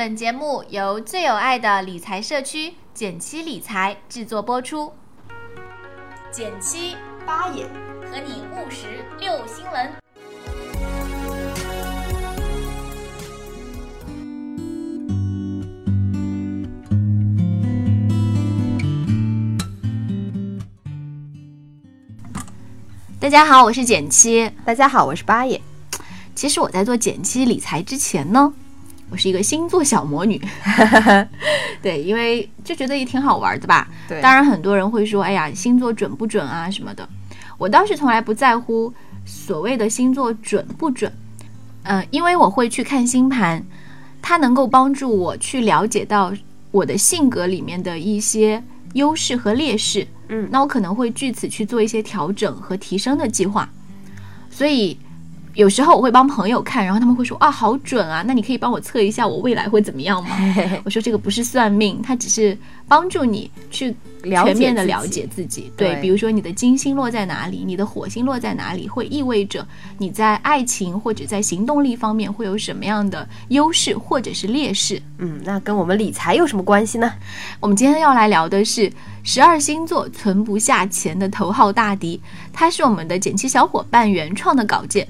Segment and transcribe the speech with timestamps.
[0.00, 4.90] 本节目由最有爱的理财社区简七理财制作播出。
[6.32, 7.66] 减七八爷
[8.10, 9.92] 和你务实六新闻。
[23.20, 24.50] 大家好，我是减七。
[24.64, 25.60] 大家好，我是八爷。
[26.34, 28.50] 其实我在做减七理财之前呢，
[29.10, 30.40] 我是一个星座小魔女。
[31.82, 33.88] 对，因为就觉得也挺好玩的吧。
[34.08, 37.08] 对当然很多人会说，哎呀，星座准不准啊什么的。
[37.58, 38.92] 我倒是从来不在乎
[39.26, 41.12] 所谓的星座准不准，
[41.82, 43.62] 嗯、因为我会去看星盘，
[44.22, 46.32] 它能够帮助我去了解到
[46.70, 48.62] 我的性格里面的一些
[48.94, 50.06] 优势和劣势。
[50.28, 53.68] 嗯那我可能会据此去做一些调整和提升的计划。
[54.48, 54.96] 所以
[55.54, 60.36] 有时候我会帮朋友看，然后他们会说啊，好准啊，那你可以帮我测一下我未来会怎么样吗？
[60.84, 65.72] 我说这个不是算命，它只是帮助你去全面的自己了解自己。
[65.76, 69.66] 对，对比如说你的金星落在哪里，你的火星落在哪里，会意味着
[69.98, 75.02] 你在爱情或者在行动力方面会有什么样的优势或者是劣势。
[75.18, 77.12] 嗯，那跟我们理财有什么关系呢？
[77.58, 78.90] 我们今天要来聊的是
[79.24, 82.20] 十二星座存不下钱的头号大敌，
[82.52, 85.06] 它是我们的减七小伙伴原创的稿件。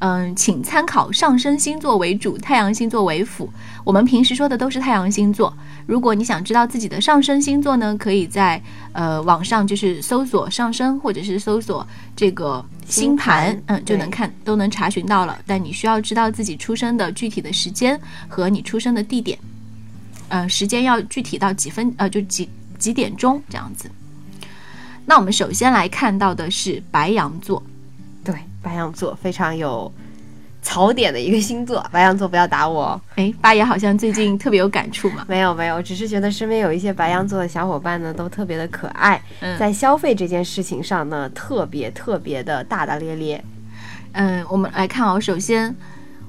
[0.00, 3.50] 嗯，请参考上升星座为主，太阳星座为辅。
[3.84, 5.52] 我们平时说的都是太阳星座。
[5.86, 15.38] 如果你想知道自己的上升星座呢，可以在呃网上就是搜索上升，或者是搜索这个星盘，星盘嗯，就能看都能查询到了。
[15.46, 19.38] 但你需要知道自己出生的具体的时间和你出生的地点。
[20.28, 23.90] 呃，时间要具体到几分，呃，就几几点钟这样子。
[25.06, 27.66] 那我们首先来看到的是白羊座，对，
[28.62, 29.92] 白羊座非常有
[30.62, 33.00] 槽点的一个星座， 白羊座不要打我哦。
[33.16, 35.24] 哎，八爷好像最近特别有感触嘛。
[35.28, 43.44] 没有没有，只是觉得身边有一些白羊座的小伙伴呢，都特别的可爱，嗯在消费这件事情上呢，特别特别的大大咧咧。
[44.12, 45.74] 嗯，我们来看哦，首先。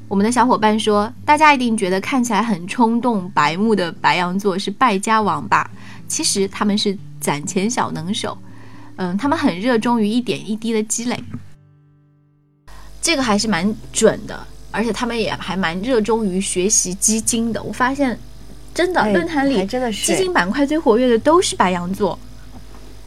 [0.08, 5.70] 我们的小伙伴说，大家一定觉得看起来很冲动、白目的白羊座是败家王吧？
[6.08, 8.36] 其实他们是攒钱小能手，
[8.96, 11.24] 嗯，他们很热衷于一点一滴的积累，
[13.02, 17.62] 这个还是蛮准的，而且他们也还蛮热衷于学习基金的。
[17.64, 18.18] 我发现，
[18.74, 22.18] 真的哎论坛里真的是基金板块最活跃的都是白羊座，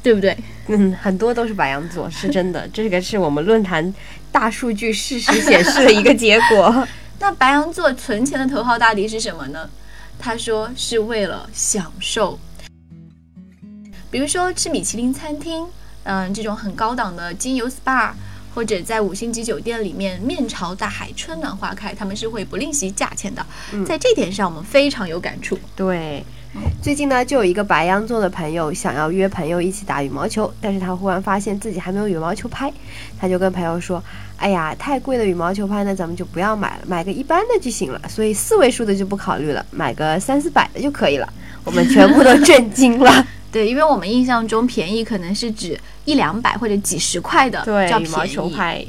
[0.02, 0.36] 对不对？
[0.69, 3.92] 嗯，很多都是白羊座，是真的，这个是我们论坛
[4.31, 6.86] 大数据事实显示的一个结果。
[7.19, 9.69] 那白羊座存钱的头号大敌是什么呢？
[10.19, 12.38] 他说是为了享受，
[14.10, 15.66] 比如说吃米其林餐厅，
[16.04, 18.12] 嗯，这种很高档的精油 SPA，
[18.54, 23.44] 或者在五星级酒店里面面朝大海，春暖花开，他们是会不吝惜价钱的。
[23.72, 25.58] 嗯在这点上，我们非常有感触。
[25.74, 26.24] 对，
[26.82, 32.72] 最近呢，就有一个白羊座的朋友想要约朋友一起打羽毛球，但是他忽然发现自己还没有羽毛球拍，
[33.18, 34.02] 他就跟朋友说
[34.36, 38.00] ：“哎呀，太贵的羽毛球拍呢，咱们就不要买了，买个一般的就行了。
[38.08, 41.32] 所以四位数的就不考虑了，买个三四百的就可以了。”
[41.64, 43.26] 我们全部都震惊了。
[43.52, 48.34] 对，因为我们印象中便宜可能是指一两百或者几十块的对，叫羽毛便宜。
[48.34, 48.86] 球拍，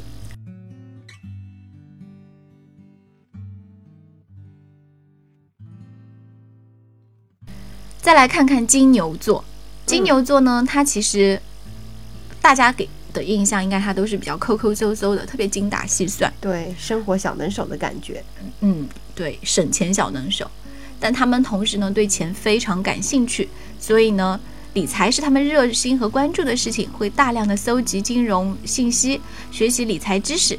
[8.00, 9.44] 再来看看金牛座，
[9.84, 11.38] 金牛座呢，它其实
[12.40, 18.24] 大家给的印象应该它都是比较抠抠搜搜的，特别精打细算，对，生活小能手的感觉。
[18.60, 20.50] 嗯，对，省钱小能手。
[20.98, 24.40] 但他们同时呢，对钱非常感兴趣，所以呢，
[24.74, 29.20] 理财是他们热心和关注的事情，会大量的搜集金融信息，
[29.52, 30.58] 学习理财知识。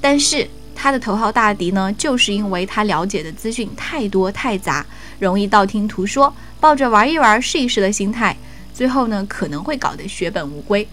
[0.00, 4.86] 但是他的头号大敌呢，就是因为他了解的资讯太多太杂，
[5.18, 8.36] 容易道听途说，抱着玩一玩、试一试的心态，
[8.72, 10.86] 最后呢，可能会搞得血本无归。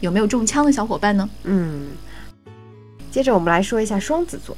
[0.00, 1.30] 有没有中枪的小伙伴呢？
[1.44, 1.90] 嗯，
[3.12, 4.56] 接着我们来说一下双子座。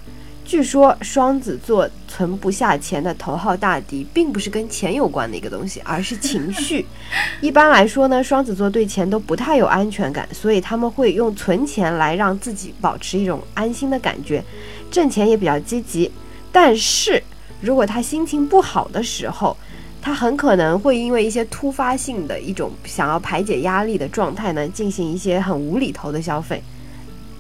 [0.49, 6.87] 据说双子座存不下钱的头号大敌，并不是跟钱有关的一个东西，而是情绪。
[7.43, 14.43] 一般来说呢，双子座对钱都不太有安全感，所以他们会用存钱来让自己保持一种安心的感觉，
[14.91, 16.11] 挣钱也比较积极。
[16.51, 17.23] 但是
[17.61, 19.55] 如果他心情不好的时候，
[20.01, 26.63] 他很可能会因为一些突发性的一种想要排解压力的状态呢，进行一些很无厘头的消费。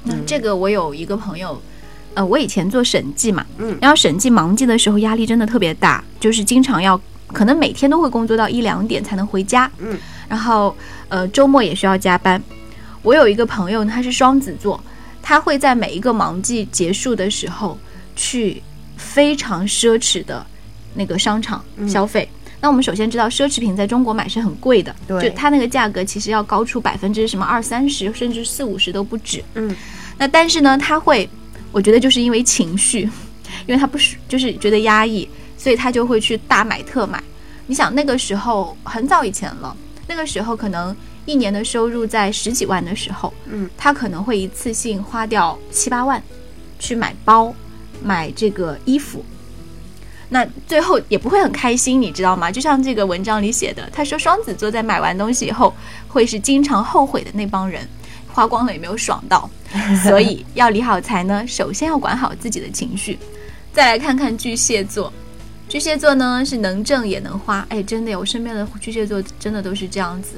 [0.04, 1.58] 嗯这个我有一个朋友，
[2.14, 9.96] 呃，我以前做审计嘛，嗯然后审计忙季的时候压力真的特别大，就是经常要，可能每天都会工作到一两点才能回家，嗯，
[10.28, 10.76] 然后
[11.08, 12.42] 呃周末也需要加班。
[13.02, 14.82] 我有一个朋友，他是双子座，
[15.22, 17.78] 他会在每一个忙季结束的时候，
[18.16, 18.62] 去
[18.96, 20.44] 非常奢侈的
[20.94, 22.28] 那个商场消费。
[22.60, 29.40] 那我们首先知道，奢侈品在中国买是很贵的，对就它那个价格其实要高出百分之什么二三十，甚至四五十都不止。
[29.54, 29.74] 嗯，
[30.18, 31.30] 那但是呢，他会，
[31.72, 33.02] 我觉得就是因为情绪，
[33.66, 37.22] 因为他不是就是觉得压抑，所以他就会去大买特买。
[37.66, 39.76] 你想那个时候很早以前了，
[40.06, 46.22] 那个时候可能一年的收入在十几万的时候，嗯，他可能会一次性花掉七八万，
[46.78, 47.54] 去买包，
[48.02, 49.22] 买这个衣服。
[50.30, 52.50] 那最后也不会很开心，你知道吗？
[52.50, 55.74] 就像这个文章里写的，他说双子座在买完东西以后，
[56.06, 57.86] 会是经常后悔的那帮人，
[58.38, 59.50] 花光了也没有爽到，
[60.06, 63.18] 所以要理好财呢，首先要管好自己的情绪。
[63.72, 65.12] 再来看看巨蟹座，
[65.68, 70.34] 巨蟹座呢是能挣也能花，哎，真的有，我身边的巨蟹座真的都是这样子，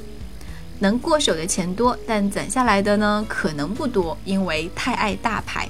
[0.79, 5.69] 能过手的钱多，但攒下来的呢可能不多，因为太爱大牌。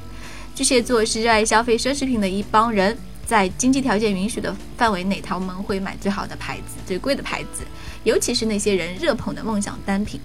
[0.55, 2.97] 巨蟹座是热爱消费奢侈品的一帮人。
[3.25, 7.63] 在经济条件允许的范围内，他们会买最好的牌子、最贵的牌子，
[8.03, 10.19] 尤其是那些人热捧的梦想单品。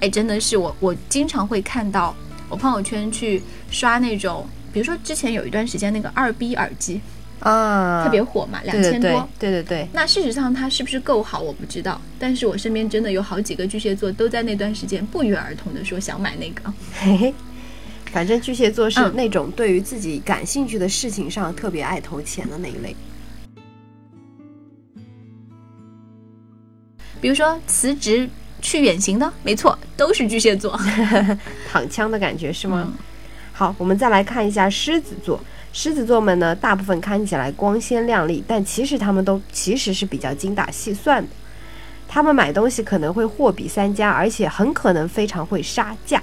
[0.00, 2.14] 哎，真的是我，我经常会看到
[2.48, 7.00] 我朋友圈去刷那种，比如说之前有一段时间那个二 B 耳机
[7.40, 9.88] 啊，特别火嘛，两千多，对对对。
[9.92, 12.00] 那事实上它是不是够好，我不知道。
[12.18, 16.72] 但是我身边真的有好几个巨蟹座都在那段时间不约而同的说想买那个。
[17.00, 17.34] 嘿嘿。
[18.10, 22.96] 反正巨蟹座是那种对于自己感兴趣的事情上特别爱投钱的那一类。
[27.20, 28.30] 比如说辞职
[28.60, 30.78] 去远行的，没错，都是巨蟹座，
[31.70, 32.92] 躺枪的感觉是吗？
[33.52, 35.40] 好，我们再来看一下狮子座。
[35.72, 41.28] 狮子座们呢，大部分看起来光鲜亮丽，但其实他们都其实是比较精打细算的。
[42.08, 46.22] 他们买东西可能会货比三家，而且很可能非常会杀价。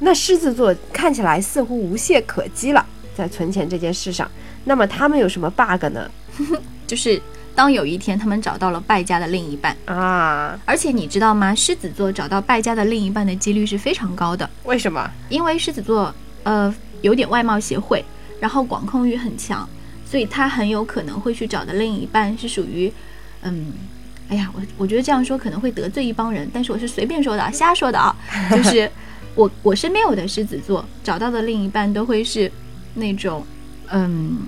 [0.00, 2.84] 那狮子座看起来似乎无懈可击了，
[3.16, 4.28] 在存钱这件事上，
[4.64, 6.10] 那么他们有什么 bug 呢？
[6.86, 7.20] 就是
[7.56, 11.52] 当有一天他们找到了败家的另一半啊，而且你知道吗？
[11.54, 14.48] 狮子座找到败家的另一半的几率是非常高的。
[14.64, 15.10] 为什么？
[15.30, 16.14] 因为狮子座
[16.44, 18.04] 呃有点外貌协会，
[18.38, 19.68] 然后管控欲很强，
[20.04, 22.92] 所以他很有可能会去找的另一半是属于，
[23.42, 23.72] 嗯，
[24.28, 28.14] 哎呀，我我觉得这样说可能会得罪一帮人，但是我是随便说的啊， 瞎说的啊，
[28.50, 28.88] 就是。
[29.34, 32.50] 我我身边有的狮子座找到的另一半都会是
[32.94, 33.44] 那种，
[33.90, 34.38] 嗯，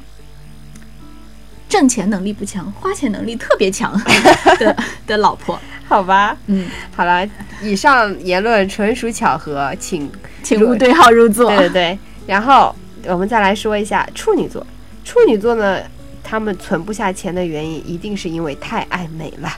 [1.69, 3.93] 挣钱能力不强，花钱能力特别强
[4.59, 4.77] 的
[5.07, 6.37] 的老婆，好吧？
[6.47, 7.29] 嗯，好了，
[7.63, 10.11] 以上言论纯属巧合，请
[10.43, 11.51] 请勿对号入座。
[11.51, 12.75] 对对对，然后
[13.05, 14.67] 我们再来说一下处女座，
[15.05, 15.83] 处女座呢，
[16.25, 19.51] 他们存不下钱的原因一定是因为太爱美了，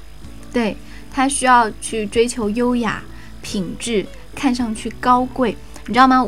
[0.53, 0.77] 对
[1.13, 3.03] 他需要去追求优雅
[3.41, 4.05] 品质。
[4.33, 5.55] 看上去高贵，
[5.87, 6.25] 你知道吗？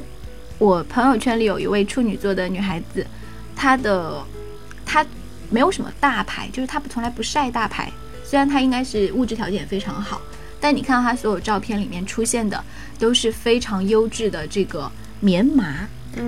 [0.59, 3.07] 我朋友圈里有一位处女座的女孩子，
[3.55, 4.27] 她的她
[5.53, 7.93] 没有什么大牌，就是他从来不晒大牌。
[8.25, 10.21] 虽然他应该是物质条件也非常好，
[10.59, 12.65] 但你看到他所有照片里面出现的
[12.99, 14.91] 都是非常优质的这个
[15.21, 15.87] 棉麻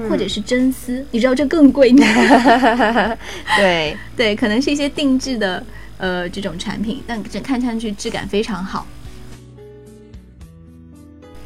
[0.09, 2.06] 或者是真丝，你知道这更贵吗？
[3.56, 5.65] 对对，可能是一些定制的
[5.97, 8.87] 呃这种产品，但这看上去质感非常好。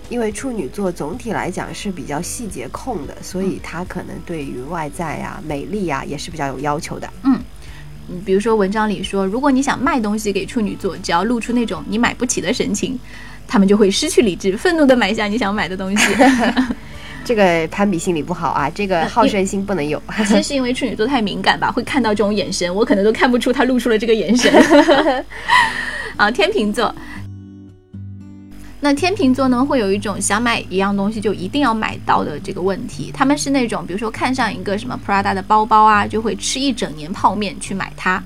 [0.08, 7.12] 因为处女座总体来讲是比较细节控的，所以他可能对于外在啊、美丽啊也是比较有要求的。
[7.24, 7.38] 嗯，
[8.24, 12.98] 比如说文章里说，如果你想卖东西给处女座，只要露出那种你买不起的神情，
[13.46, 16.14] 他们就会失去理智，愤怒的买下你想买的东西。
[17.24, 20.02] 这个攀比心理不好啊，这个好胜心不能有。
[20.26, 24.50] 其实是因为处女座太敏感吧，会看到这种眼神，我可能都看不出他露出了这个眼神。
[26.16, 26.94] 啊，天秤座。
[28.80, 33.10] 那天秤座呢，会有一种想买一样东西就一定要买到的这个问题。
[33.12, 38.22] 他们是那种，比如说看上一个什么 Prada 的包包啊，就会吃一整年泡面去买它。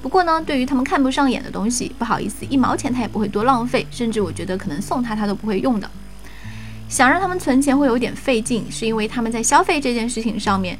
[0.00, 5.90] 不过呢，对于他们看不上眼的东西，不好意思，一毛钱他也不会多浪费，甚至我觉得可能送他他都不会用的。
[6.88, 10.78] 想让他们存钱会有点费劲，是因为他们在消费这件事情上面，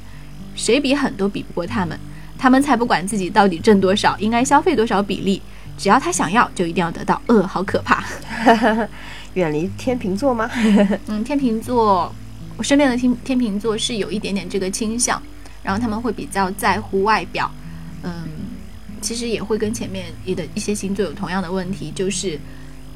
[0.54, 1.98] 谁比狠都比不过他们。
[2.38, 5.42] 他们才不管自己到底挣多少，应该消费多少比例，
[5.76, 7.20] 只要他想要，就一定要得到。
[7.26, 8.04] 呃，好可怕。
[9.34, 10.50] 远离天秤座吗？
[11.08, 12.10] 嗯，天秤座，
[12.56, 15.22] 我身边的天天秤座是有一点点这个倾向，
[15.62, 17.50] 然后他们会比较在乎外表，
[18.02, 18.12] 嗯，
[19.02, 22.40] 其实也会跟前面一的一些星座有同样的问题，就是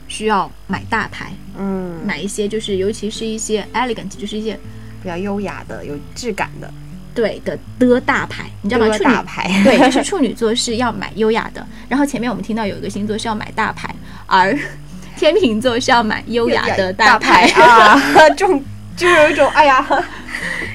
[0.09, 4.59] 需要买大牌，嗯，买一些就是尤其是一些 elegant，就是一些
[5.03, 6.73] 比较优雅的、有质感的，
[7.15, 8.97] 对的的大牌，你知道吗？
[8.97, 13.95] 处大牌， 对，就是处女座是要买优雅的，然后前面我们听到有一个星座是要买大牌，
[14.27, 14.57] 而
[15.17, 18.01] 天秤座是要买优雅的大牌啊，
[18.37, 18.63] 这种
[18.97, 19.87] 就有一种哎呀，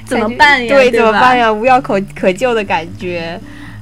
[0.05, 0.73] 怎么办呀？
[0.73, 1.51] 对，怎么办呀？
[1.51, 3.39] 无药可可救的感觉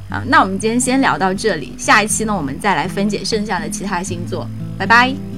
[0.10, 4.48] 啊，那我们今天先聊到这里，下一期呢，我们再来分解剩下的其他星座。
[4.78, 5.33] 拜拜。